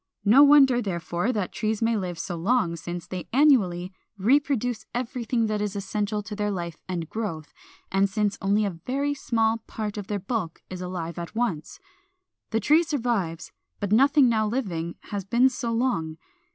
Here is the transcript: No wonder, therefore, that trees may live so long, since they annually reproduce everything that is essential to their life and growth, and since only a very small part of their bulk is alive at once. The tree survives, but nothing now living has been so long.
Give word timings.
No 0.25 0.41
wonder, 0.41 0.81
therefore, 0.81 1.31
that 1.31 1.51
trees 1.51 1.79
may 1.79 1.95
live 1.95 2.17
so 2.17 2.35
long, 2.35 2.75
since 2.75 3.05
they 3.05 3.27
annually 3.31 3.93
reproduce 4.17 4.87
everything 4.95 5.45
that 5.45 5.61
is 5.61 5.75
essential 5.75 6.23
to 6.23 6.35
their 6.35 6.49
life 6.49 6.81
and 6.89 7.07
growth, 7.07 7.53
and 7.91 8.09
since 8.09 8.35
only 8.41 8.65
a 8.65 8.71
very 8.87 9.13
small 9.13 9.59
part 9.67 9.99
of 9.99 10.07
their 10.07 10.17
bulk 10.17 10.63
is 10.71 10.81
alive 10.81 11.19
at 11.19 11.35
once. 11.35 11.79
The 12.49 12.59
tree 12.59 12.81
survives, 12.81 13.51
but 13.79 13.91
nothing 13.91 14.27
now 14.27 14.47
living 14.47 14.95
has 15.11 15.23
been 15.23 15.49
so 15.49 15.71
long. 15.71 16.17